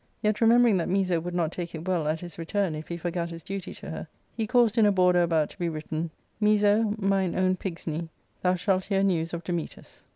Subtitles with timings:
[0.23, 3.29] Yet, remembering that Miso would not take it well at his return if he forgat
[3.29, 6.09] his duty to her, he caused in a border about' to be written
[6.41, 8.09] —Miso, mine own pigsnie,*
[8.41, 10.01] thou shalt hear news of Dametas."